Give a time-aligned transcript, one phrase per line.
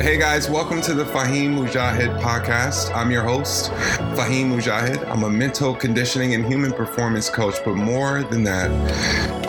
[0.00, 2.94] Hey guys, welcome to the Faheem Mujahid podcast.
[2.94, 3.72] I'm your host,
[4.14, 5.04] Faheem Mujahid.
[5.10, 8.70] I'm a mental conditioning and human performance coach, but more than that,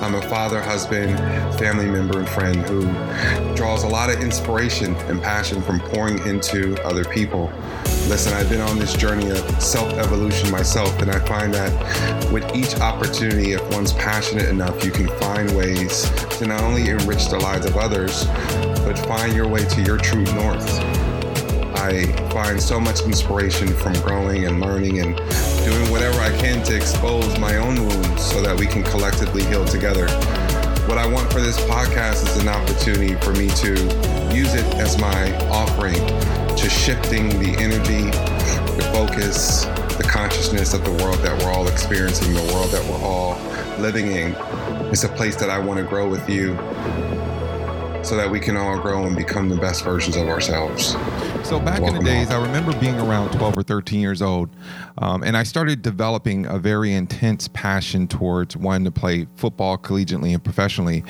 [0.02, 1.18] I'm a father, husband,
[1.60, 2.86] family member, and friend who
[3.56, 7.52] draws a lot of inspiration and passion from pouring into other people.
[8.08, 12.56] Listen, I've been on this journey of self evolution myself, and I find that with
[12.56, 17.38] each opportunity, if one's passionate enough, you can find ways to not only enrich the
[17.38, 18.26] lives of others,
[18.86, 20.99] but find your way to your true north.
[21.80, 25.16] I find so much inspiration from growing and learning and
[25.64, 29.64] doing whatever I can to expose my own wounds so that we can collectively heal
[29.64, 30.06] together.
[30.90, 33.70] What I want for this podcast is an opportunity for me to
[34.36, 35.96] use it as my offering
[36.58, 38.12] to shifting the energy,
[38.76, 39.64] the focus,
[39.96, 43.40] the consciousness of the world that we're all experiencing, the world that we're all
[43.82, 44.36] living in.
[44.92, 46.58] It's a place that I want to grow with you
[48.04, 50.92] so that we can all grow and become the best versions of ourselves.
[51.48, 52.42] So back Welcome in the days, on.
[52.42, 54.50] I remember being around 12 or 13 years old,
[54.98, 60.34] um, and I started developing a very intense passion towards wanting to play football collegiately
[60.34, 61.04] and professionally.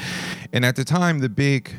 [0.54, 1.72] And at the time, the big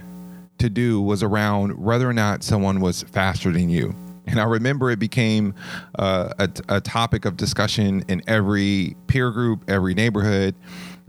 [0.58, 3.94] to do was around whether or not someone was faster than you.
[4.26, 5.54] And I remember it became
[5.98, 10.54] uh, a, a, topic of discussion in every peer group, every neighborhood,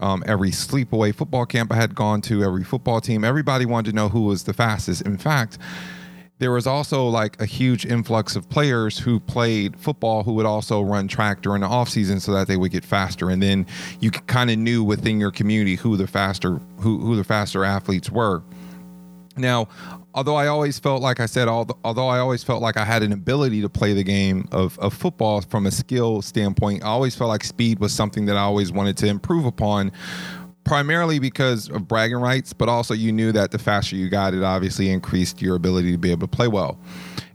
[0.01, 3.23] um, every sleepaway football camp I had gone to, every football team.
[3.23, 5.03] Everybody wanted to know who was the fastest.
[5.03, 5.57] In fact,
[6.39, 10.81] there was also like a huge influx of players who played football who would also
[10.81, 13.67] run track during the off season so that they would get faster and then
[13.99, 18.09] you kind of knew within your community who the faster who, who the faster athletes
[18.09, 18.41] were
[19.37, 19.69] now,
[20.13, 23.11] although I always felt like I said, although I always felt like I had an
[23.11, 27.29] ability to play the game of, of football from a skill standpoint, I always felt
[27.29, 29.91] like speed was something that I always wanted to improve upon
[30.63, 34.43] primarily because of bragging rights, but also you knew that the faster you got, it
[34.43, 36.77] obviously increased your ability to be able to play well.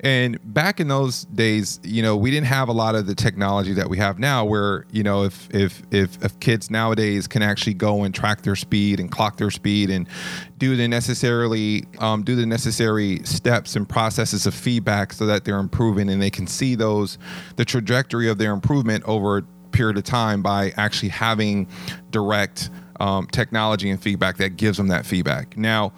[0.00, 3.72] And back in those days, you know, we didn't have a lot of the technology
[3.72, 7.74] that we have now where, you know, if if if, if kids nowadays can actually
[7.74, 10.06] go and track their speed and clock their speed and
[10.58, 15.58] do the necessarily um, do the necessary steps and processes of feedback so that they're
[15.58, 17.18] improving and they can see those
[17.56, 21.66] the trajectory of their improvement over a period of time by actually having
[22.10, 22.70] direct
[23.00, 25.56] um, technology and feedback that gives them that feedback.
[25.56, 25.92] Now,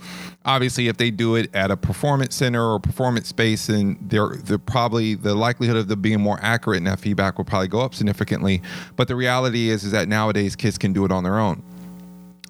[0.44, 4.58] obviously, if they do it at a performance center or performance space, and they're, they're
[4.58, 7.94] probably the likelihood of them being more accurate in that feedback will probably go up
[7.94, 8.62] significantly.
[8.96, 11.62] But the reality is, is that nowadays kids can do it on their own.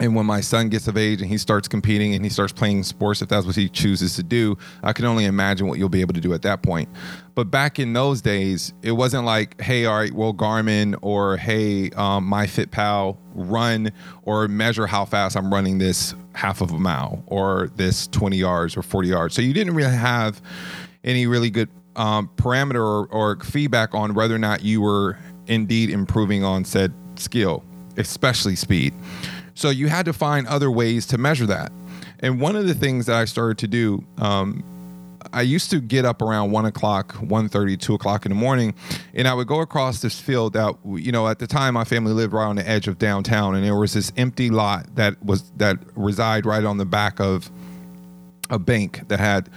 [0.01, 2.85] And when my son gets of age and he starts competing and he starts playing
[2.85, 6.01] sports, if that's what he chooses to do, I can only imagine what you'll be
[6.01, 6.89] able to do at that point.
[7.35, 11.91] But back in those days, it wasn't like, hey, all right, well, Garmin or hey,
[11.91, 13.91] um, MyFitPal, run
[14.23, 18.77] or measure how fast I'm running this half of a mile or this 20 yards
[18.77, 19.35] or 40 yards.
[19.35, 20.41] So you didn't really have
[21.03, 25.91] any really good um, parameter or, or feedback on whether or not you were indeed
[25.91, 27.65] improving on said skill,
[27.97, 28.95] especially speed.
[29.59, 31.73] So you had to find other ways to measure that.
[32.21, 34.63] And one of the things that I started to do, um,
[35.33, 38.73] I used to get up around one o'clock, 1.30, 2 o'clock in the morning,
[39.15, 42.13] and I would go across this field that, you know, at the time my family
[42.13, 45.51] lived right on the edge of downtown, and there was this empty lot that was
[45.57, 47.51] that reside right on the back of
[48.51, 49.51] a bank that had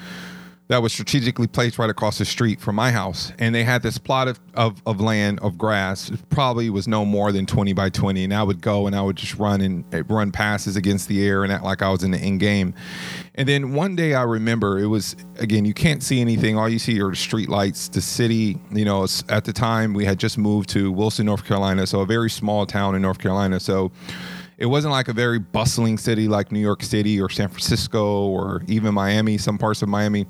[0.71, 3.33] that was strategically placed right across the street from my house.
[3.37, 6.09] And they had this plot of, of, of land of grass.
[6.09, 8.23] It probably was no more than 20 by 20.
[8.23, 11.27] And I would go and I would just run and eh, run passes against the
[11.27, 12.73] air and act like I was in the end game.
[13.35, 16.57] And then one day I remember it was, again, you can't see anything.
[16.57, 18.57] All you see are street lights, the city.
[18.71, 21.85] You know, at the time we had just moved to Wilson, North Carolina.
[21.85, 23.59] So a very small town in North Carolina.
[23.59, 23.91] So
[24.61, 28.61] it wasn't like a very bustling city like New York City or San Francisco or
[28.67, 30.27] even Miami, some parts of Miami.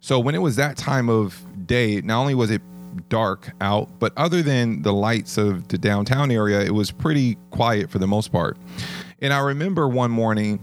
[0.00, 2.60] So when it was that time of day, not only was it
[3.08, 7.88] dark out, but other than the lights of the downtown area, it was pretty quiet
[7.88, 8.58] for the most part.
[9.22, 10.60] And I remember one morning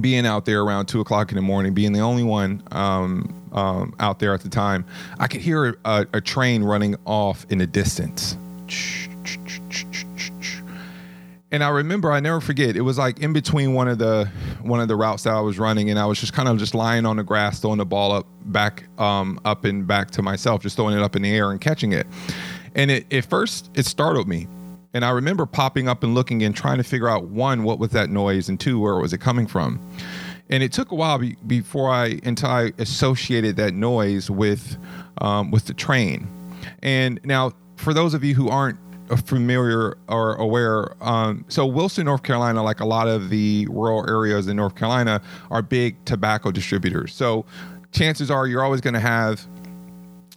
[0.00, 3.94] being out there around two o'clock in the morning, being the only one um, um,
[4.00, 4.84] out there at the time,
[5.20, 8.36] I could hear a, a train running off in the distance
[11.50, 14.30] and I remember I never forget it was like in between one of the
[14.62, 16.74] one of the routes that I was running and I was just kind of just
[16.74, 20.62] lying on the grass throwing the ball up back um, up and back to myself
[20.62, 22.06] just throwing it up in the air and catching it.
[22.74, 24.46] And it at first it startled me.
[24.94, 27.90] And I remember popping up and looking and trying to figure out one what was
[27.90, 29.80] that noise and two where was it coming from?
[30.50, 34.76] And it took a while be, before I until I associated that noise with
[35.20, 36.28] um, with the train.
[36.82, 38.78] And now for those of you who aren't
[39.16, 44.48] familiar or aware, um, so Wilson, North Carolina, like a lot of the rural areas
[44.48, 47.14] in North Carolina, are big tobacco distributors.
[47.14, 47.44] So
[47.92, 49.46] chances are you're always going to have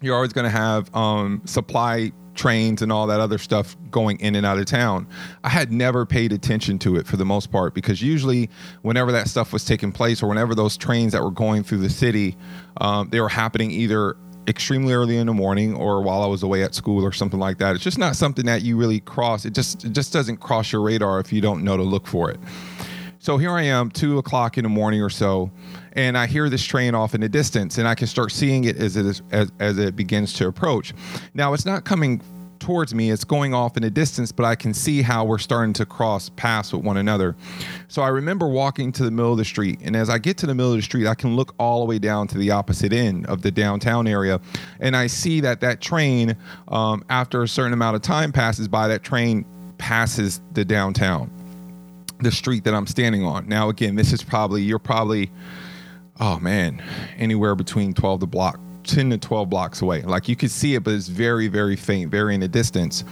[0.01, 4.35] you're always going to have um, supply trains and all that other stuff going in
[4.35, 5.07] and out of town.
[5.43, 8.49] I had never paid attention to it for the most part because usually,
[8.81, 11.89] whenever that stuff was taking place or whenever those trains that were going through the
[11.89, 12.35] city,
[12.77, 16.63] um, they were happening either extremely early in the morning or while I was away
[16.63, 17.75] at school or something like that.
[17.75, 19.45] It's just not something that you really cross.
[19.45, 22.31] It just it just doesn't cross your radar if you don't know to look for
[22.31, 22.39] it.
[23.19, 25.51] So here I am, two o'clock in the morning or so,
[25.93, 28.77] and I hear this train off in the distance, and I can start seeing it
[28.77, 30.91] as it is, as, as it begins to approach.
[31.35, 32.19] Now it's not coming
[32.61, 33.11] towards me.
[33.11, 36.29] It's going off in the distance, but I can see how we're starting to cross
[36.29, 37.35] paths with one another.
[37.89, 40.45] So I remember walking to the middle of the street, and as I get to
[40.45, 42.93] the middle of the street, I can look all the way down to the opposite
[42.93, 44.39] end of the downtown area,
[44.79, 46.37] and I see that that train,
[46.69, 49.45] um, after a certain amount of time passes by, that train
[49.77, 51.29] passes the downtown
[52.21, 53.47] the street that I'm standing on.
[53.47, 55.31] Now, again, this is probably, you're probably,
[56.19, 56.83] oh man,
[57.17, 60.01] anywhere between 12 to block, 10 to 12 blocks away.
[60.01, 63.03] Like you could see it, but it's very, very faint, very in the distance.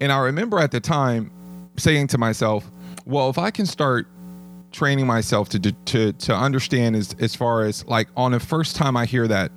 [0.00, 1.30] And I remember at the time
[1.76, 2.70] saying to myself,
[3.06, 4.06] well, if I can start
[4.72, 8.96] training myself to to to understand as as far as like on the first time
[8.96, 9.52] I hear that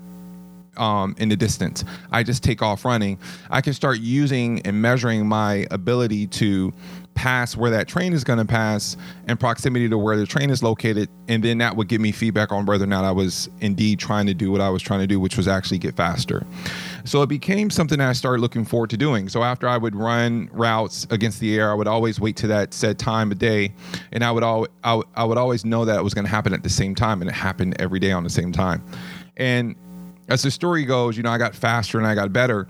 [0.78, 1.84] um, in the distance.
[2.12, 3.18] I just take off running.
[3.50, 6.74] I can start using and measuring my ability to
[7.18, 8.96] pass where that train is going to pass
[9.28, 12.52] and proximity to where the train is located and then that would give me feedback
[12.52, 15.08] on whether or not I was indeed trying to do what I was trying to
[15.08, 16.46] do which was actually get faster.
[17.06, 19.30] So it became something that I started looking forward to doing.
[19.30, 22.72] So after I would run routes against the air, I would always wait to that
[22.72, 23.74] said time of day
[24.12, 26.32] and I would al- I, w- I would always know that it was going to
[26.32, 28.86] happen at the same time and it happened every day on the same time.
[29.38, 29.76] And
[30.28, 32.68] as the story goes, you know, I got faster and I got better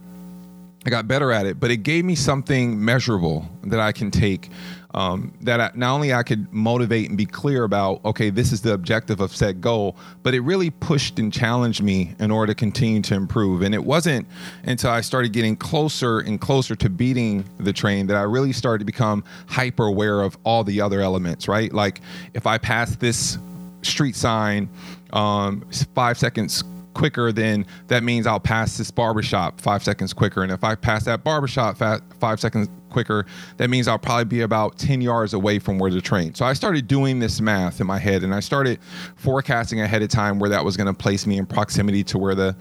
[0.87, 4.49] I got better at it, but it gave me something measurable that I can take.
[4.93, 8.61] Um, that I, not only I could motivate and be clear about, okay, this is
[8.61, 12.55] the objective of said goal, but it really pushed and challenged me in order to
[12.55, 13.63] continue to improve.
[13.63, 14.27] And it wasn't
[14.63, 18.79] until I started getting closer and closer to beating the train that I really started
[18.79, 21.71] to become hyper aware of all the other elements, right?
[21.73, 21.99] Like
[22.33, 23.37] if I pass this
[23.81, 24.69] street sign
[25.11, 26.63] um, five seconds
[26.97, 30.41] quicker, then that means I'll pass this barbershop five seconds quicker.
[30.41, 33.27] And if I pass that barbershop five seconds quicker,
[33.57, 36.33] that means I'll probably be about 10 yards away from where the train.
[36.33, 38.79] So I started doing this math in my head and I started
[39.15, 42.33] forecasting ahead of time where that was going to place me in proximity to where
[42.33, 42.55] the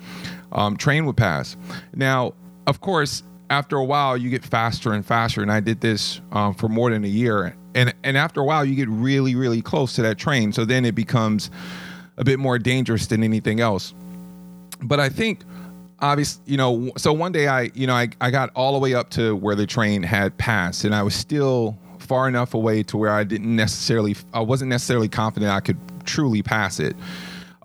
[0.53, 1.57] um, train would pass.
[1.95, 2.35] Now,
[2.67, 5.41] of course, after a while, you get faster and faster.
[5.41, 7.57] And I did this um, for more than a year.
[7.75, 10.53] And, and after a while, you get really, really close to that train.
[10.53, 11.51] So then it becomes
[12.19, 13.95] a bit more dangerous than anything else
[14.83, 15.43] but I think
[16.01, 18.95] obviously, you know, so one day I, you know, I, I got all the way
[18.95, 22.97] up to where the train had passed and I was still far enough away to
[22.97, 26.97] where I didn't necessarily, I wasn't necessarily confident I could truly pass it.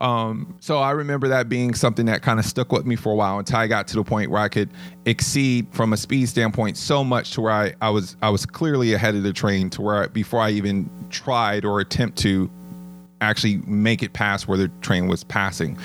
[0.01, 3.15] Um, so I remember that being something that kind of stuck with me for a
[3.15, 4.71] while until I got to the point where I could
[5.05, 8.93] exceed from a speed standpoint so much to where I, I was I was clearly
[8.93, 12.49] ahead of the train to where I, before I even tried or attempt to
[13.21, 15.77] actually make it past where the train was passing.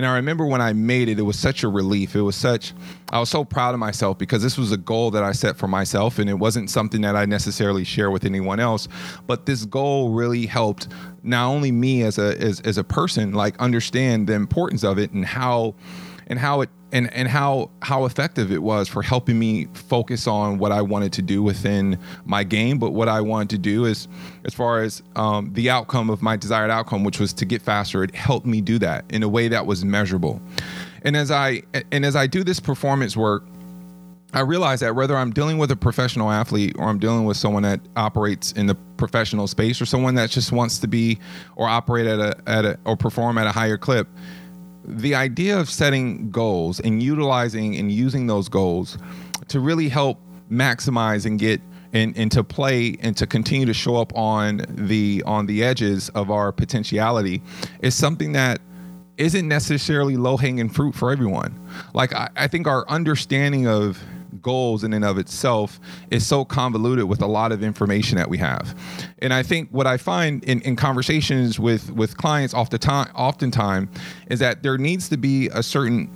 [0.00, 2.16] And I remember when I made it, it was such a relief.
[2.16, 2.72] It was such,
[3.12, 5.68] I was so proud of myself because this was a goal that I set for
[5.68, 8.88] myself and it wasn't something that I necessarily share with anyone else.
[9.26, 10.88] But this goal really helped
[11.22, 15.10] not only me as a, as, as a person, like understand the importance of it
[15.10, 15.74] and how,
[16.28, 20.58] and how it and and how how effective it was for helping me focus on
[20.58, 22.78] what I wanted to do within my game.
[22.78, 24.08] But what I wanted to do is,
[24.44, 28.02] as far as um, the outcome of my desired outcome, which was to get faster,
[28.02, 30.40] it helped me do that in a way that was measurable.
[31.02, 31.62] And as I
[31.92, 33.44] and as I do this performance work.
[34.32, 37.64] I realize that whether I'm dealing with a professional athlete or I'm dealing with someone
[37.64, 41.18] that operates in the professional space or someone that just wants to be
[41.56, 44.06] or operate at a, at a or perform at a higher clip,
[44.84, 48.98] the idea of setting goals and utilizing and using those goals
[49.48, 50.18] to really help
[50.50, 51.60] maximize and get
[51.92, 56.08] and, and to play and to continue to show up on the on the edges
[56.10, 57.42] of our potentiality
[57.80, 58.60] is something that
[59.16, 61.54] isn't necessarily low hanging fruit for everyone.
[61.92, 64.02] Like I, I think our understanding of
[64.42, 65.80] goals in and of itself
[66.10, 68.74] is so convoluted with a lot of information that we have.
[69.18, 73.88] And I think what I find in, in conversations with with clients often time oftentimes
[74.28, 76.08] is that there needs to be a certain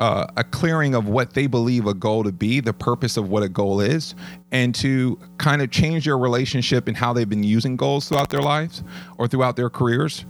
[0.00, 3.42] uh, a clearing of what they believe a goal to be, the purpose of what
[3.42, 4.14] a goal is,
[4.50, 8.40] and to kind of change their relationship and how they've been using goals throughout their
[8.40, 8.82] lives
[9.18, 10.24] or throughout their careers,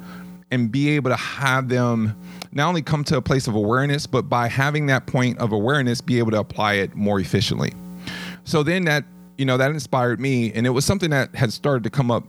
[0.51, 2.17] and be able to have them
[2.53, 6.01] not only come to a place of awareness, but by having that point of awareness,
[6.01, 7.73] be able to apply it more efficiently.
[8.45, 9.05] So then that,
[9.39, 10.53] you know, that inspired me.
[10.53, 12.25] And it was something that had started to come up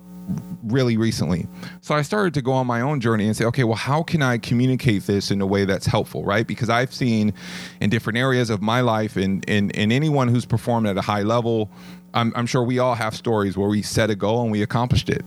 [0.63, 1.47] really recently.
[1.81, 4.21] So I started to go on my own journey and say, okay, well, how can
[4.21, 6.45] I communicate this in a way that's helpful, right?
[6.45, 7.33] Because I've seen
[7.79, 11.23] in different areas of my life and, in and anyone who's performed at a high
[11.23, 11.69] level,
[12.13, 15.09] I'm, I'm sure we all have stories where we set a goal and we accomplished
[15.09, 15.23] it.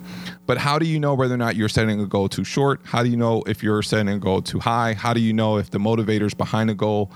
[0.47, 2.81] But how do you know whether or not you're setting a goal too short?
[2.85, 4.95] How do you know if you're setting a goal too high?
[4.95, 7.11] How do you know if the motivators behind a goal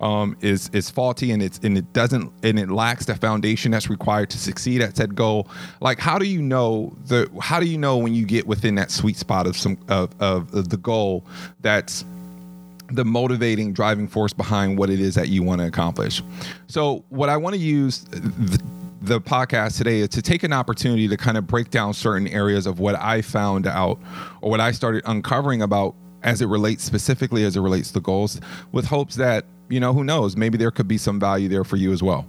[0.00, 3.90] um, is is faulty and it's and it doesn't and it lacks the foundation that's
[3.90, 5.48] required to succeed at said goal?
[5.80, 8.90] Like how do you know the how do you know when you get within that
[8.90, 11.24] sweet spot of some of, of, of the goal
[11.60, 12.04] that's
[12.92, 16.22] the motivating driving force behind what it is that you want to accomplish.
[16.66, 18.04] So, what I want to use
[19.02, 22.66] the podcast today is to take an opportunity to kind of break down certain areas
[22.66, 23.98] of what I found out
[24.40, 28.40] or what I started uncovering about as it relates specifically as it relates to goals
[28.72, 31.76] with hopes that you know who knows maybe there could be some value there for
[31.76, 32.26] you as well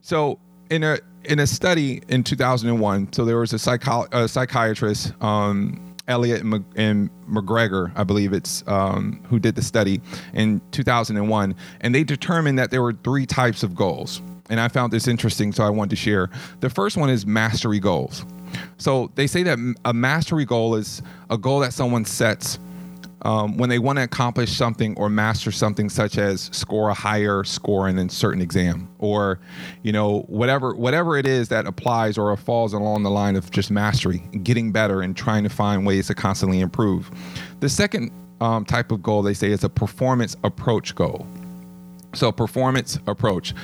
[0.00, 0.38] so
[0.70, 5.88] in a in a study in 2001 so there was a, psycho- a psychiatrist um,
[6.08, 10.00] Elliot and McGregor, I believe it's um, who did the study
[10.34, 14.20] in 2001, and they determined that there were three types of goals
[14.52, 16.28] and I found this interesting, so I wanted to share.
[16.60, 18.26] The first one is mastery goals.
[18.76, 21.00] So they say that a mastery goal is
[21.30, 22.58] a goal that someone sets
[23.22, 27.44] um, when they want to accomplish something or master something, such as score a higher
[27.44, 29.38] score in a certain exam, or
[29.82, 33.70] you know whatever whatever it is that applies or falls along the line of just
[33.70, 37.10] mastery, getting better, and trying to find ways to constantly improve.
[37.60, 38.10] The second
[38.40, 41.26] um, type of goal they say is a performance approach goal.
[42.14, 43.54] So performance approach.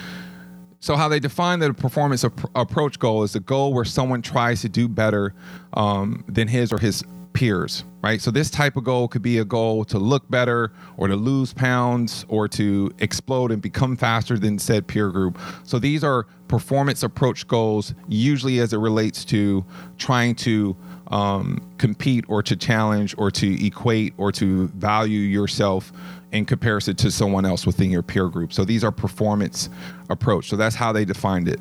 [0.80, 4.60] So, how they define the performance ap- approach goal is a goal where someone tries
[4.60, 5.34] to do better
[5.74, 8.20] um, than his or his peers, right?
[8.20, 11.52] So, this type of goal could be a goal to look better or to lose
[11.52, 15.38] pounds or to explode and become faster than said peer group.
[15.64, 19.64] So, these are performance approach goals, usually as it relates to
[19.98, 20.76] trying to
[21.08, 25.92] um, compete or to challenge or to equate or to value yourself
[26.32, 28.52] in comparison to someone else within your peer group.
[28.52, 29.70] So these are performance
[30.10, 30.48] approach.
[30.48, 31.60] So that's how they defined it.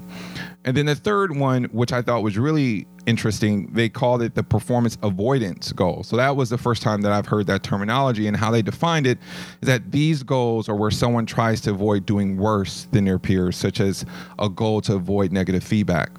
[0.65, 4.43] And then the third one, which I thought was really interesting, they called it the
[4.43, 6.03] performance avoidance goal.
[6.03, 9.07] So that was the first time that I've heard that terminology and how they defined
[9.07, 9.17] it
[9.61, 13.55] is that these goals are where someone tries to avoid doing worse than their peers,
[13.55, 14.05] such as
[14.39, 16.11] a goal to avoid negative feedback.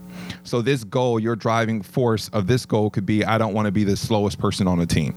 [0.43, 3.73] So this goal, your driving force of this goal could be I don't want to
[3.73, 5.15] be the slowest person on the team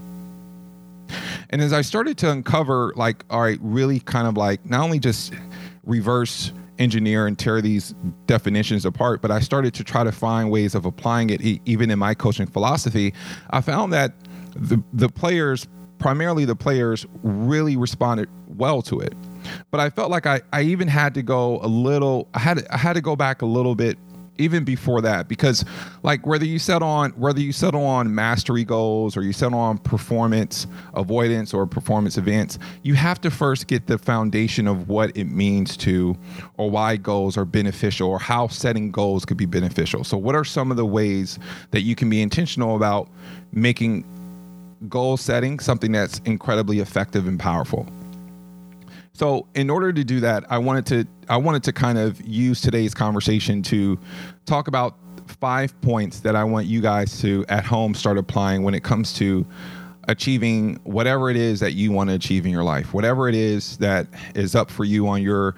[1.52, 5.00] and as I started to uncover, like, all right, really kind of like not only
[5.00, 5.34] just
[5.84, 7.94] reverse engineer and tear these
[8.26, 12.00] definitions apart, but I started to try to find ways of applying it even in
[12.00, 13.14] my coaching philosophy.
[13.50, 14.14] I found that
[14.56, 15.68] the the players,
[16.00, 19.14] primarily the players, really responded well to it.
[19.72, 22.78] But I felt like I, I even had to go a little I had I
[22.78, 23.98] had to go back a little bit
[24.38, 25.64] even before that because
[26.04, 29.78] like whether you settle on whether you settle on mastery goals or you settle on
[29.78, 35.26] performance avoidance or performance events you have to first get the foundation of what it
[35.26, 36.16] means to
[36.58, 40.46] or why goals are beneficial or how setting goals could be beneficial so what are
[40.46, 41.38] some of the ways
[41.72, 43.10] that you can be intentional about
[43.52, 44.06] making
[44.90, 47.88] goal setting something that's incredibly effective and powerful
[49.14, 52.62] so in order to do that, I wanted to I wanted to kind of use
[52.62, 54.00] today's conversation to
[54.46, 54.98] talk about
[55.28, 59.14] five points that I want you guys to at home start applying when it comes
[59.14, 59.46] to
[60.08, 62.94] achieving whatever it is that you want to achieve in your life.
[62.94, 65.56] Whatever it is that is up for you on your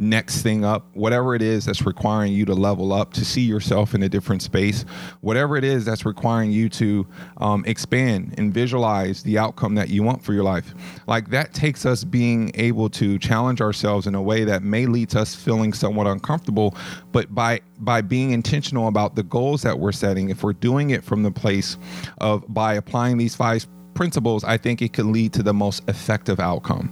[0.00, 3.94] next thing up, whatever it is that's requiring you to level up, to see yourself
[3.94, 4.82] in a different space,
[5.20, 10.02] whatever it is that's requiring you to um, expand and visualize the outcome that you
[10.02, 10.74] want for your life.
[11.06, 15.10] Like that takes us being able to challenge ourselves in a way that may lead
[15.10, 16.74] to us feeling somewhat uncomfortable,
[17.12, 21.04] but by by being intentional about the goals that we're setting, if we're doing it
[21.04, 21.76] from the place
[22.18, 26.40] of by applying these five principles, I think it can lead to the most effective
[26.40, 26.90] outcome.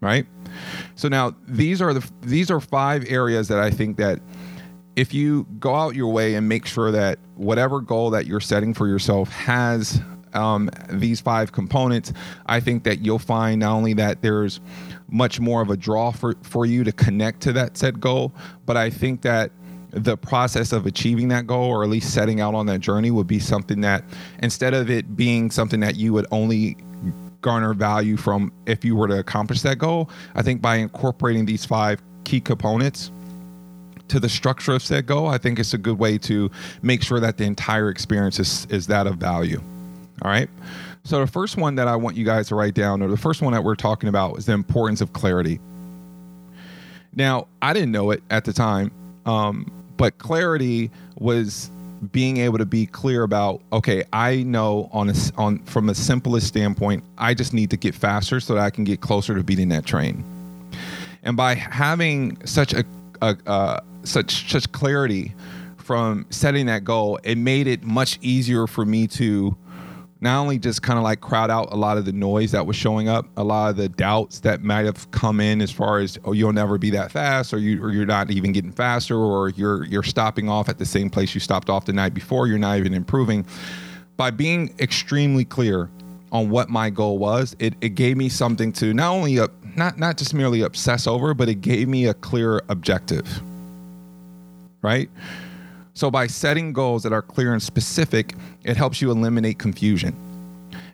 [0.00, 0.26] Right?
[0.94, 4.20] So now these are the these are five areas that I think that
[4.96, 8.74] if you go out your way and make sure that whatever goal that you're setting
[8.74, 10.00] for yourself has
[10.34, 12.12] um, these five components,
[12.46, 14.60] I think that you'll find not only that there's
[15.08, 18.32] much more of a draw for, for you to connect to that set goal,
[18.66, 19.52] but I think that
[19.90, 23.26] the process of achieving that goal or at least setting out on that journey would
[23.26, 24.04] be something that
[24.42, 26.76] instead of it being something that you would only
[27.40, 30.10] garner value from if you were to accomplish that goal.
[30.34, 33.10] I think by incorporating these five key components
[34.08, 36.50] to the structure of said goal, I think it's a good way to
[36.82, 39.60] make sure that the entire experience is, is that of value.
[40.22, 40.48] All right.
[41.04, 43.40] So, the first one that I want you guys to write down, or the first
[43.40, 45.60] one that we're talking about, is the importance of clarity.
[47.14, 48.90] Now, I didn't know it at the time,
[49.24, 51.70] um, but clarity was
[52.12, 56.46] being able to be clear about okay i know on a on from a simplest
[56.46, 59.68] standpoint i just need to get faster so that i can get closer to beating
[59.68, 60.24] that train.
[61.22, 62.84] And by having such a,
[63.20, 65.34] a uh, such such clarity
[65.76, 69.56] from setting that goal it made it much easier for me to
[70.20, 72.76] not only just kind of like crowd out a lot of the noise that was
[72.76, 76.18] showing up, a lot of the doubts that might have come in as far as
[76.24, 79.50] oh you'll never be that fast or you or you're not even getting faster or
[79.50, 82.58] you're you're stopping off at the same place you stopped off the night before, you're
[82.58, 83.46] not even improving.
[84.16, 85.88] By being extremely clear
[86.32, 89.98] on what my goal was, it, it gave me something to not only up not
[89.98, 93.40] not just merely obsess over, but it gave me a clear objective.
[94.82, 95.10] Right?
[95.98, 100.14] So, by setting goals that are clear and specific, it helps you eliminate confusion.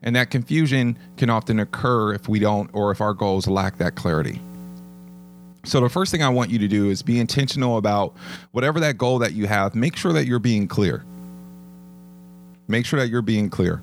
[0.02, 3.96] And that confusion can often occur if we don't, or if our goals lack that
[3.96, 4.40] clarity.
[5.62, 8.14] So, the first thing I want you to do is be intentional about
[8.52, 11.04] whatever that goal that you have, make sure that you're being clear.
[12.66, 13.82] Make sure that you're being clear.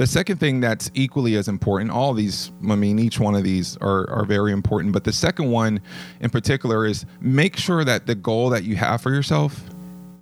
[0.00, 3.76] The second thing that's equally as important, all these, I mean, each one of these
[3.82, 5.78] are, are very important, but the second one
[6.20, 9.62] in particular is make sure that the goal that you have for yourself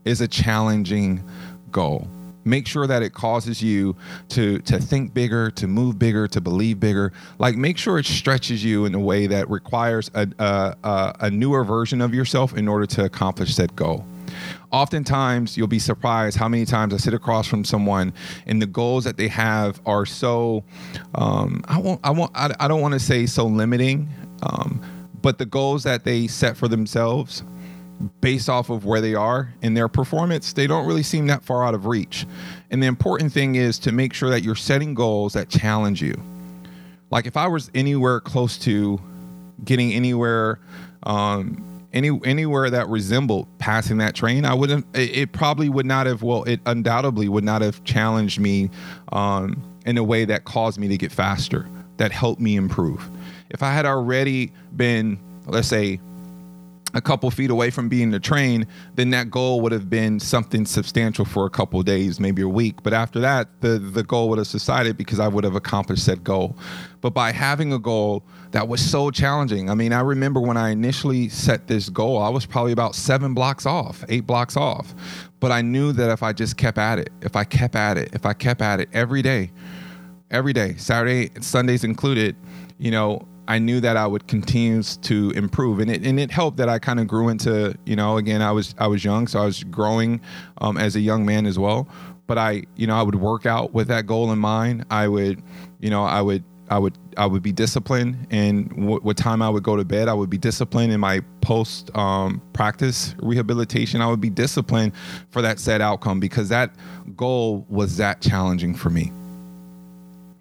[0.05, 1.23] is a challenging
[1.71, 2.09] goal.
[2.45, 3.95] Make sure that it causes you
[4.31, 7.13] to to think bigger, to move bigger, to believe bigger.
[7.39, 11.63] Like make sure it stretches you in a way that requires a, a, a newer
[11.63, 14.05] version of yourself in order to accomplish that goal
[14.71, 18.13] oftentimes you'll be surprised how many times I sit across from someone
[18.47, 20.65] and the goals that they have are so
[21.15, 24.09] um, I won't I won't I, I don't want to say so limiting,
[24.43, 24.83] um,
[25.23, 27.43] but the goals that they set for themselves
[28.21, 31.65] based off of where they are in their performance, they don't really seem that far
[31.65, 32.27] out of reach.
[32.71, 36.15] And the important thing is to make sure that you're setting goals that challenge you.
[37.11, 39.01] Like if I was anywhere close to
[39.65, 40.61] getting anywhere
[41.05, 44.87] um, any anywhere that resembled passing that train, I wouldn't.
[44.95, 46.23] It, it probably would not have.
[46.23, 48.71] Well, it undoubtedly would not have challenged me
[49.13, 53.09] um, in a way that caused me to get faster, that helped me improve.
[53.51, 56.01] If I had already been, let's say,
[56.95, 60.65] a couple feet away from being the train, then that goal would have been something
[60.65, 62.83] substantial for a couple days, maybe a week.
[62.83, 66.25] But after that, the the goal would have subsided because I would have accomplished that
[66.25, 66.57] goal.
[67.01, 70.71] But by having a goal that was so challenging, I mean, I remember when I
[70.71, 74.95] initially set this goal, I was probably about seven blocks off, eight blocks off.
[75.41, 78.11] But I knew that if I just kept at it, if I kept at it,
[78.15, 79.53] if I kept at it every day,
[80.31, 82.35] every day, Saturday, and Sundays included,
[82.79, 86.59] you know, I knew that I would continue to improve, and it and it helped
[86.59, 89.41] that I kind of grew into you know again I was I was young, so
[89.41, 90.21] I was growing
[90.59, 91.89] um, as a young man as well.
[92.27, 94.85] But I you know I would work out with that goal in mind.
[94.91, 95.43] I would
[95.81, 99.49] you know I would I would I would be disciplined and w- what time I
[99.49, 100.09] would go to bed.
[100.09, 104.03] I would be disciplined in my post um, practice rehabilitation.
[104.03, 104.93] I would be disciplined
[105.31, 106.75] for that set outcome because that
[107.17, 109.11] goal was that challenging for me.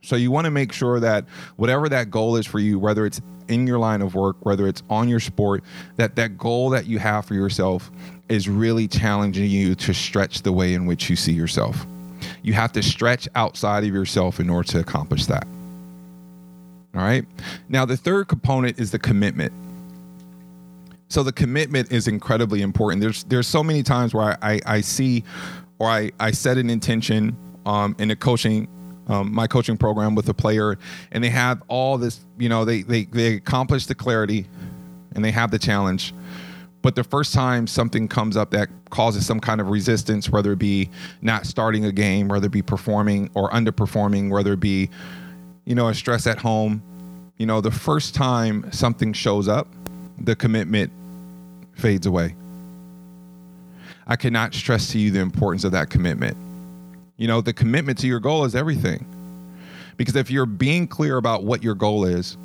[0.07, 1.25] So you want to make sure that
[1.57, 4.81] whatever that goal is for you, whether it's in your line of work, whether it's
[4.89, 5.65] on your sport,
[5.97, 7.91] that that goal that you have for yourself
[8.29, 11.85] is really challenging you to stretch the way in which you see yourself.
[12.41, 15.45] You have to stretch outside of yourself in order to accomplish that.
[16.95, 17.25] All right.
[17.67, 19.51] Now, the third component is the commitment.
[21.09, 23.01] So the commitment is incredibly important.
[23.01, 25.25] There's there's so many times where I, I, I see
[25.79, 28.69] or I, I set an intention um, in a coaching
[29.07, 30.77] um, my coaching program with a player,
[31.11, 32.19] and they have all this.
[32.37, 34.47] You know, they they they accomplish the clarity,
[35.15, 36.13] and they have the challenge.
[36.81, 40.59] But the first time something comes up that causes some kind of resistance, whether it
[40.59, 40.89] be
[41.21, 44.89] not starting a game, whether it be performing or underperforming, whether it be,
[45.65, 46.81] you know, a stress at home,
[47.37, 49.67] you know, the first time something shows up,
[50.19, 50.91] the commitment
[51.73, 52.35] fades away.
[54.05, 56.37] I cannot stress to you the importance of that commitment.
[57.17, 59.05] You know, the commitment to your goal is everything.
[59.97, 62.37] Because if you're being clear about what your goal is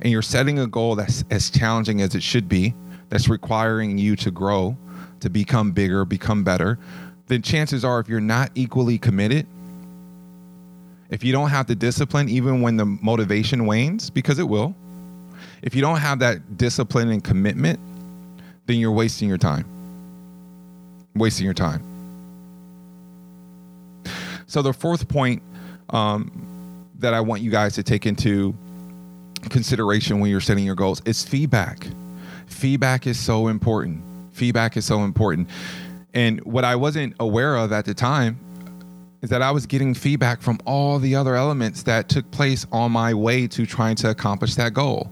[0.00, 2.74] and you're setting a goal that's as challenging as it should be,
[3.08, 4.76] that's requiring you to grow,
[5.20, 6.78] to become bigger, become better,
[7.26, 9.46] then chances are if you're not equally committed,
[11.10, 14.74] if you don't have the discipline, even when the motivation wanes, because it will,
[15.62, 17.78] if you don't have that discipline and commitment,
[18.66, 19.66] then you're wasting your time.
[21.14, 21.91] Wasting your time.
[24.52, 25.42] So the fourth point
[25.88, 28.54] um, that I want you guys to take into
[29.48, 31.86] consideration when you're setting your goals is feedback.
[32.48, 34.02] Feedback is so important.
[34.32, 35.48] Feedback is so important.
[36.12, 38.38] And what I wasn't aware of at the time
[39.22, 42.92] is that I was getting feedback from all the other elements that took place on
[42.92, 45.10] my way to trying to accomplish that goal.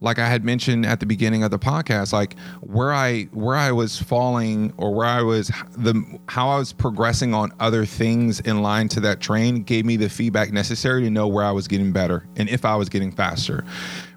[0.00, 3.72] Like I had mentioned at the beginning of the podcast, like where I where I
[3.72, 8.62] was falling or where I was the how I was progressing on other things in
[8.62, 11.92] line to that train gave me the feedback necessary to know where I was getting
[11.92, 13.64] better and if I was getting faster.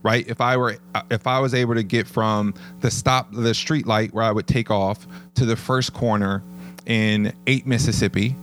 [0.04, 0.28] Right?
[0.28, 0.78] If I were
[1.10, 4.48] if I was able to get from the stop the street light where I would
[4.48, 6.44] take off to the first corner
[6.86, 8.36] in 8 Mississippi,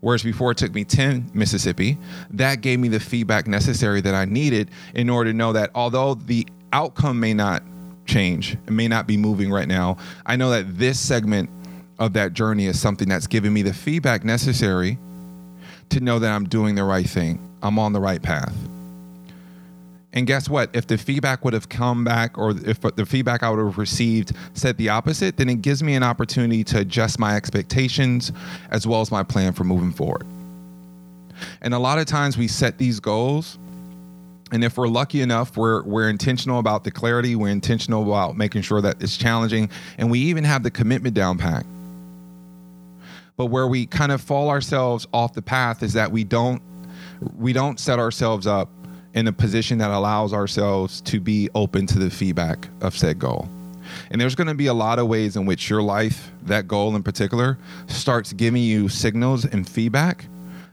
[0.00, 1.98] whereas before it took me 10 Mississippi,
[2.30, 6.14] that gave me the feedback necessary that I needed in order to know that although
[6.14, 7.62] the outcome may not
[8.06, 11.50] change, it may not be moving right now, I know that this segment
[11.98, 14.98] of that journey is something that's giving me the feedback necessary
[15.90, 17.38] to know that I'm doing the right thing.
[17.62, 18.54] I'm on the right path.
[20.14, 20.70] And guess what?
[20.74, 24.32] If the feedback would have come back, or if the feedback I would have received
[24.52, 28.32] said the opposite, then it gives me an opportunity to adjust my expectations
[28.70, 30.26] as well as my plan for moving forward.
[31.62, 33.58] And a lot of times we set these goals,
[34.52, 38.62] and if we're lucky enough, we're we're intentional about the clarity, we're intentional about making
[38.62, 41.64] sure that it's challenging, and we even have the commitment down pat.
[43.36, 46.62] But where we kind of fall ourselves off the path is that we don't
[47.36, 48.68] we don't set ourselves up
[49.14, 53.48] in a position that allows ourselves to be open to the feedback of said goal.
[54.10, 56.94] And there's going to be a lot of ways in which your life, that goal
[56.96, 60.26] in particular, starts giving you signals and feedback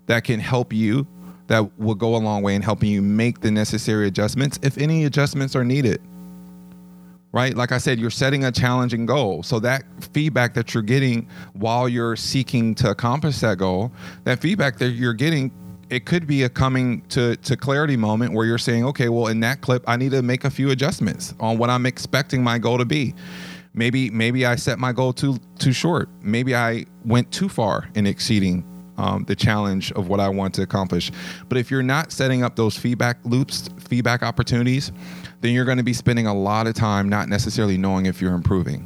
[0.05, 1.05] that can help you,
[1.49, 5.05] that will go a long way in helping you make the necessary adjustments if any
[5.05, 5.99] adjustments are needed.
[7.31, 7.55] Right?
[7.55, 9.43] Like I said, you're setting a challenging goal.
[9.43, 9.83] So that
[10.13, 13.91] feedback that you're getting while you're seeking to accomplish that goal,
[14.23, 15.51] that feedback that you're getting
[15.89, 19.39] it could be a coming to, to clarity moment where you're saying, okay, well, in
[19.39, 22.77] that clip, I need to make a few adjustments on what I'm expecting my goal
[22.77, 23.15] to be.
[23.73, 26.09] Maybe maybe I set my goal too too short.
[26.21, 28.63] Maybe I went too far in exceeding
[28.99, 31.11] um, the challenge of what I want to accomplish.
[31.47, 34.91] But if you're not setting up those feedback loops, feedback opportunities,
[35.41, 38.33] then you're going to be spending a lot of time not necessarily knowing if you're
[38.33, 38.85] improving.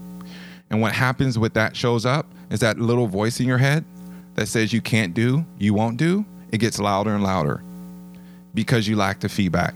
[0.70, 3.84] And what happens with that shows up is that little voice in your head
[4.36, 7.64] that says you can't do, you won't do it gets louder and louder
[8.54, 9.74] because you lack the feedback.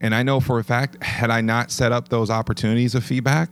[0.00, 3.50] And I know for a fact, had I not set up those opportunities of feedback,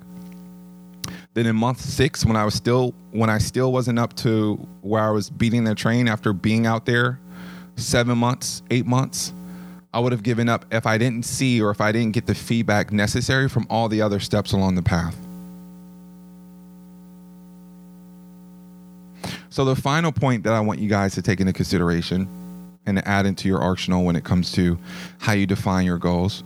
[1.38, 5.02] then in month six, when I was still when I still wasn't up to where
[5.02, 7.20] I was beating the train after being out there
[7.76, 9.32] seven months, eight months,
[9.94, 12.34] I would have given up if I didn't see or if I didn't get the
[12.34, 15.16] feedback necessary from all the other steps along the path.
[19.48, 22.28] So the final point that I want you guys to take into consideration
[22.84, 24.76] and add into your arsenal when it comes to
[25.18, 26.42] how you define your goals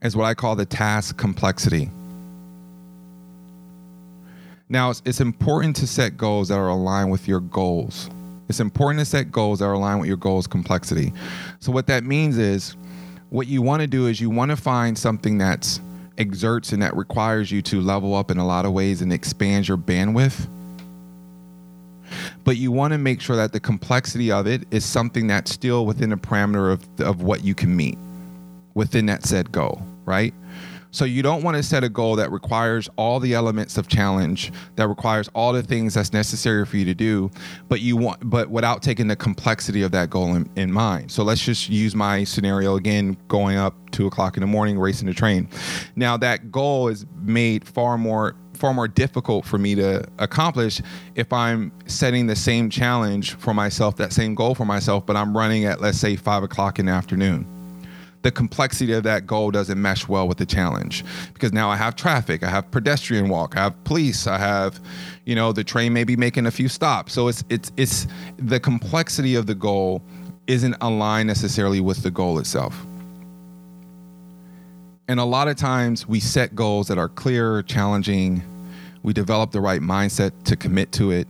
[0.00, 1.90] is what I call the task complexity.
[4.70, 8.08] Now, it's, it's important to set goals that are aligned with your goals.
[8.48, 11.12] It's important to set goals that are aligned with your goals complexity.
[11.58, 12.76] So what that means is
[13.28, 15.80] what you want to do is you want to find something that's
[16.16, 19.68] exerts and that requires you to level up in a lot of ways and expand
[19.68, 20.48] your bandwidth
[22.44, 25.86] but you want to make sure that the complexity of it is something that's still
[25.86, 27.98] within the parameter of, of what you can meet
[28.74, 30.34] within that said goal, right?
[30.90, 34.52] So you don't want to set a goal that requires all the elements of challenge,
[34.76, 37.30] that requires all the things that's necessary for you to do,
[37.68, 41.10] but you want but without taking the complexity of that goal in, in mind.
[41.10, 45.06] So let's just use my scenario again, going up two o'clock in the morning, racing
[45.06, 45.48] the train.
[45.96, 50.82] Now that goal is made far more far more difficult for me to accomplish
[51.14, 55.34] if I'm setting the same challenge for myself, that same goal for myself, but I'm
[55.34, 57.59] running at, let's say, five o'clock in the afternoon.
[58.22, 61.96] The complexity of that goal doesn't mesh well with the challenge because now I have
[61.96, 64.78] traffic, I have pedestrian walk, I have police, I have,
[65.24, 67.14] you know, the train may be making a few stops.
[67.14, 68.06] So it's it's it's
[68.36, 70.02] the complexity of the goal
[70.46, 72.84] isn't aligned necessarily with the goal itself.
[75.08, 78.42] And a lot of times we set goals that are clear, challenging.
[79.02, 81.26] We develop the right mindset to commit to it.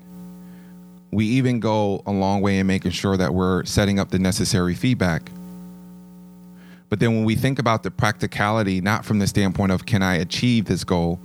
[1.12, 4.74] We even go a long way in making sure that we're setting up the necessary
[4.74, 5.30] feedback.
[6.90, 10.16] But then when we think about the practicality, not from the standpoint of can I
[10.16, 11.20] achieve this goal,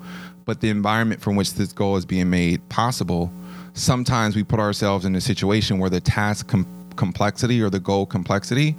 [0.45, 3.33] but the environment from which this goal is being made possible,
[3.73, 8.05] sometimes we put ourselves in a situation where the task com- complexity or the goal
[8.05, 8.77] complexity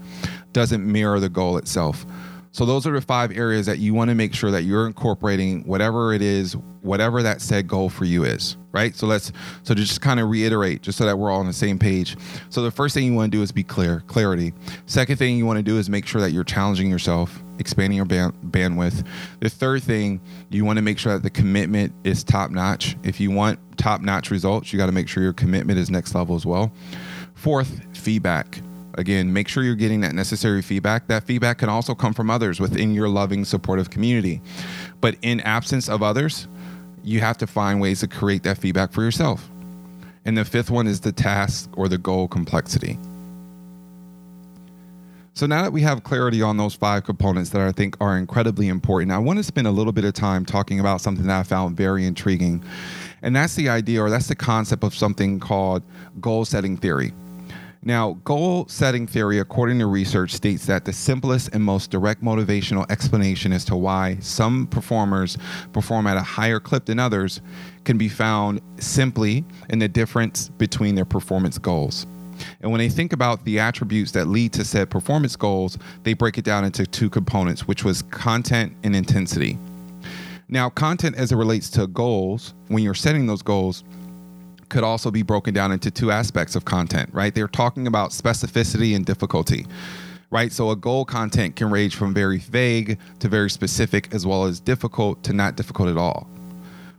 [0.53, 2.07] doesn't mirror the goal itself.
[2.57, 5.63] So those are the five areas that you want to make sure that you're incorporating
[5.67, 8.97] whatever it is, whatever that said goal for you is, right?
[8.97, 9.31] So let's
[9.63, 12.17] so to just kind of reiterate, just so that we're all on the same page.
[12.49, 14.55] So the first thing you want to do is be clear, clarity.
[14.87, 18.07] Second thing you want to do is make sure that you're challenging yourself, expanding your
[18.07, 19.07] band, bandwidth.
[19.41, 22.97] The third thing you want to make sure that the commitment is top notch.
[23.03, 26.15] If you want top notch results, you got to make sure your commitment is next
[26.15, 26.73] level as well.
[27.35, 28.63] Fourth, feedback
[28.97, 31.07] Again, make sure you're getting that necessary feedback.
[31.09, 34.41] That feedback can also come from others within your loving, supportive community.
[35.01, 36.49] But in absence of others,
[37.05, 39.49] you have to find ways to create that feedback for yourself.
[40.25, 42.99] And the fifth one is the task or the goal complexity.
[45.35, 48.69] So now that we have clarity on those five components that I think are incredibly
[48.69, 51.43] important, I want to spend a little bit of time talking about something that I
[51.43, 52.65] found very intriguing.
[53.21, 55.83] And that's the idea or that's the concept of something called
[56.23, 57.13] goal setting theory.
[57.87, 62.85] Now, goal setting theory, according to research, states that the simplest and most direct motivational
[62.91, 65.39] explanation as to why some performers
[65.73, 67.41] perform at a higher clip than others
[67.85, 72.09] can be found simply in the difference between their performance goals.
[72.61, 76.39] And when they think about the attributes that lead to set performance goals, they break
[76.39, 79.61] it down into two components, which was content and intensity.
[80.49, 83.85] Now, content as it relates to goals, when you're setting those goals,
[84.69, 87.35] could also be broken down into two aspects of content, right?
[87.35, 89.67] They're talking about specificity and difficulty,
[90.31, 90.53] right?
[90.53, 94.61] So a goal content can range from very vague to very specific, as well as
[94.61, 96.29] difficult to not difficult at all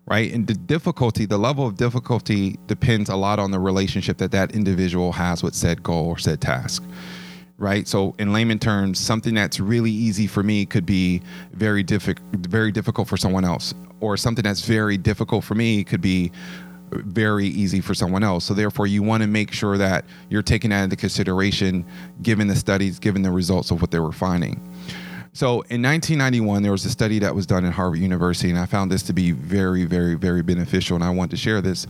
[0.07, 0.33] right?
[0.33, 4.53] And the difficulty, the level of difficulty depends a lot on the relationship that that
[4.53, 6.83] individual has with said goal or said task,
[7.57, 7.87] right?
[7.87, 12.71] So, in layman terms, something that's really easy for me could be very difficult, very
[12.71, 16.31] difficult for someone else, or something that's very difficult for me could be
[16.91, 18.45] very easy for someone else.
[18.45, 21.85] So therefore, you want to make sure that you're taking that into consideration,
[22.21, 24.61] given the studies, given the results of what they were finding.
[25.33, 28.65] So in 1991, there was a study that was done at Harvard University, and I
[28.65, 31.85] found this to be very, very, very beneficial, and I want to share this.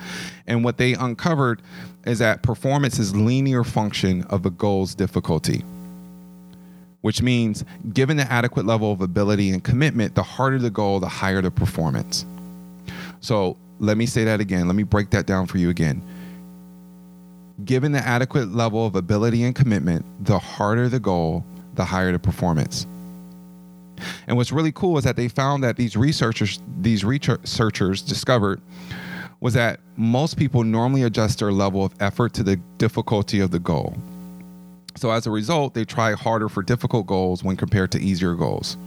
[0.48, 1.62] And what they uncovered
[2.06, 5.64] is that performance is linear function of the goal's difficulty,
[7.00, 11.08] which means given the adequate level of ability and commitment, the harder the goal, the
[11.08, 12.26] higher the performance.
[13.22, 14.68] So let me say that again.
[14.68, 16.02] Let me break that down for you again.
[17.66, 22.20] Given the adequate level of ability and commitment, the harder the goal, the higher the
[22.20, 22.86] performance.
[24.28, 28.62] And what's really cool is that they found that these researchers, these researchers discovered
[29.40, 33.60] was that most people normally adjust their level of effort to the difficulty of the
[33.60, 33.96] goal.
[34.96, 38.78] So as a result, they try harder for difficult goals when compared to easier goals.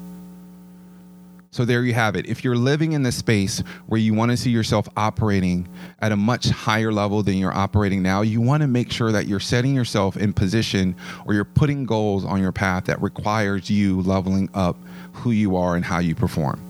[1.52, 2.26] So there you have it.
[2.26, 6.16] If you're living in the space where you want to see yourself operating at a
[6.16, 9.74] much higher level than you're operating now, you want to make sure that you're setting
[9.74, 10.94] yourself in position
[11.26, 14.76] or you're putting goals on your path that requires you leveling up
[15.12, 16.60] who you are and how you perform.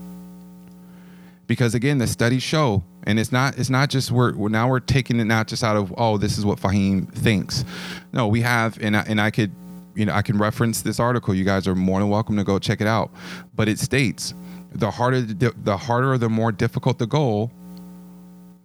[1.45, 5.19] Because again, the studies show, and it's not it's not just we're, now we're taking
[5.19, 7.65] it not just out of oh this is what Faheem thinks.
[8.13, 9.51] No, we have and I, and I could
[9.93, 11.35] you know I can reference this article.
[11.35, 13.11] You guys are more than welcome to go check it out.
[13.53, 14.33] But it states
[14.71, 17.51] the harder the, harder the more difficult the goal,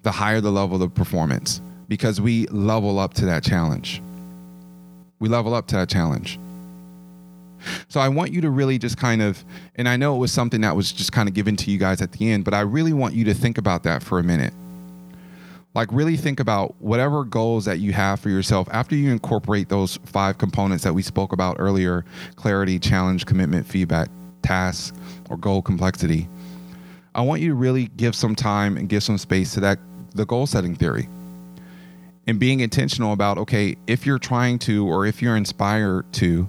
[0.03, 4.03] the higher the level of performance because we level up to that challenge.
[5.19, 6.39] We level up to that challenge.
[7.89, 9.45] So I want you to really just kind of,
[9.77, 12.01] and I know it was something that was just kind of given to you guys
[12.03, 14.53] at the end, but I really want you to think about that for a minute.
[15.75, 19.99] Like, really think about whatever goals that you have for yourself after you incorporate those
[20.07, 22.05] five components that we spoke about earlier
[22.37, 24.09] clarity, challenge, commitment, feedback,
[24.43, 24.95] task,
[25.31, 26.29] or goal complexity.
[27.15, 29.79] I want you to really give some time and give some space to that,
[30.15, 31.09] the goal setting theory
[32.27, 36.49] and being intentional about okay if you're trying to or if you're inspired to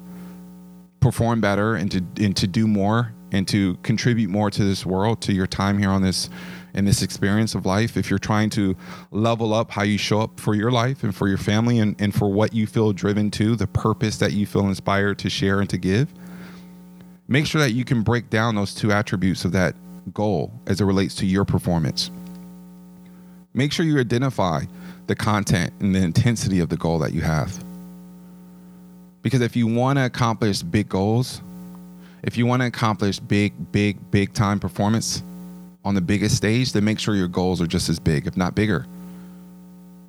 [1.00, 5.22] perform better and to and to do more and to contribute more to this world
[5.22, 6.30] to your time here on this
[6.74, 8.76] in this experience of life if you're trying to
[9.12, 12.14] level up how you show up for your life and for your family and, and
[12.14, 15.70] for what you feel driven to the purpose that you feel inspired to share and
[15.70, 16.12] to give
[17.28, 19.76] make sure that you can break down those two attributes of that
[20.14, 22.12] goal as it relates to your performance
[23.54, 24.64] make sure you identify
[25.08, 27.64] the content and the intensity of the goal that you have
[29.28, 31.42] because if you want to accomplish big goals,
[32.24, 35.22] if you want to accomplish big, big, big time performance
[35.84, 38.56] on the biggest stage, then make sure your goals are just as big, if not
[38.56, 38.86] bigger,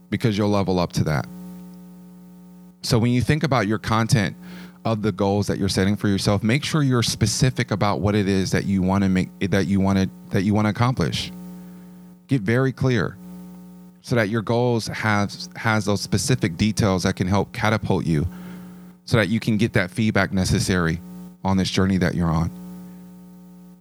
[0.08, 1.26] because you'll level up to that.
[2.82, 4.36] So when you think about your content
[4.92, 8.28] of the goals that you're setting for yourself, make sure you're specific about what it
[8.28, 11.32] is that you want to make that you want to that you want to accomplish.
[12.26, 13.16] Get very clear
[14.02, 18.26] so that your goals has has those specific details that can help catapult you
[19.04, 21.00] so that you can get that feedback necessary
[21.44, 22.50] on this journey that you're on.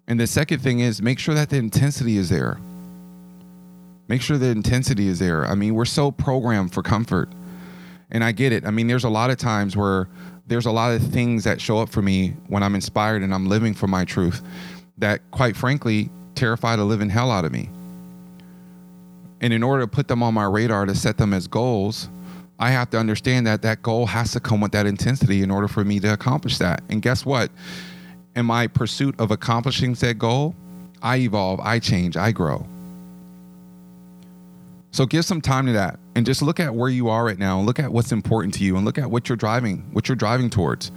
[0.07, 2.59] And the second thing is make sure that the intensity is there.
[4.07, 5.45] Make sure the intensity is there.
[5.45, 7.29] I mean, we're so programmed for comfort.
[8.11, 8.65] And I get it.
[8.65, 10.07] I mean, there's a lot of times where
[10.47, 13.47] there's a lot of things that show up for me when I'm inspired and I'm
[13.47, 14.41] living for my truth
[14.97, 17.69] that, quite frankly, terrify the living hell out of me.
[19.41, 22.09] And in order to put them on my radar to set them as goals,
[22.59, 25.67] I have to understand that that goal has to come with that intensity in order
[25.67, 26.81] for me to accomplish that.
[26.89, 27.51] And guess what?
[28.35, 30.55] In my pursuit of accomplishing said goal,
[31.01, 32.65] I evolve, I change, I grow.
[34.97, 37.59] So give some time to that and just look at where you are right now
[37.59, 40.15] and look at what's important to you and look at what you're driving, what you're
[40.15, 40.91] driving towards.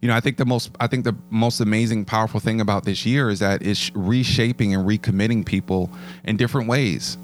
[0.00, 3.06] You know, I think the most I think the most amazing powerful thing about this
[3.06, 5.92] year is that it's reshaping and recommitting people
[6.24, 7.18] in different ways.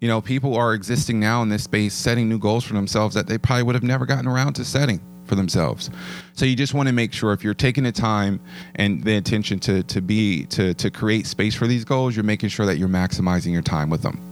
[0.00, 3.26] You know, people are existing now in this space setting new goals for themselves that
[3.26, 5.88] they probably would have never gotten around to setting for themselves.
[6.34, 8.38] So you just want to make sure if you're taking the time
[8.74, 12.50] and the attention to to be to to create space for these goals, you're making
[12.50, 14.27] sure that you're maximizing your time with them.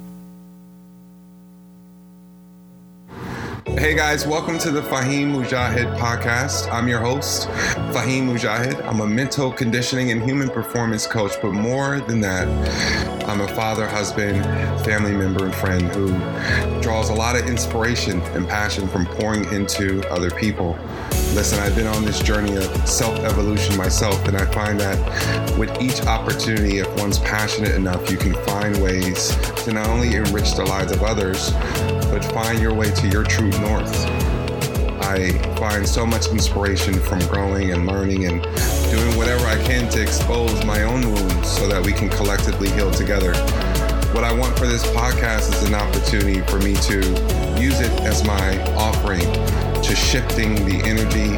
[3.75, 6.73] Hey guys, welcome to the Faheem Mujahid podcast.
[6.73, 7.49] I'm your host,
[7.93, 8.83] Faheem Mujahid.
[8.87, 12.47] I'm a mental conditioning and human performance coach, but more than that,
[13.29, 14.43] I'm a father, husband,
[14.85, 16.11] family member, and friend who
[16.81, 20.79] draws a lot of inspiration and passion from pouring into other people.
[21.35, 25.83] Listen, I've been on this journey of self evolution myself, and I find that with
[25.83, 30.65] each opportunity, if one's passionate enough, you can find ways to not only enrich the
[30.65, 31.51] lives of others,
[32.11, 34.07] but find your way to your true north.
[35.03, 38.43] I find so much inspiration from growing and learning and
[38.91, 42.91] doing whatever I can to expose my own wounds so that we can collectively heal
[42.91, 43.33] together.
[44.13, 46.97] What I want for this podcast is an opportunity for me to
[47.61, 49.21] use it as my offering
[49.83, 51.37] to shifting the energy,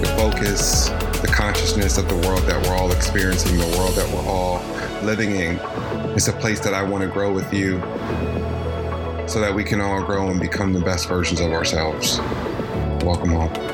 [0.00, 0.88] the focus,
[1.20, 4.62] the consciousness of the world that we're all experiencing, the world that we're all
[5.04, 5.58] living in.
[6.16, 7.78] It's a place that I want to grow with you
[9.26, 12.18] so that we can all grow and become the best versions of ourselves.
[13.04, 13.73] Welcome home.